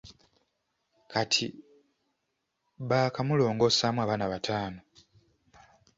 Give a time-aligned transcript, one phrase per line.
[1.11, 1.45] Kati
[2.89, 4.79] baakamulongoosaamu abaana bataano.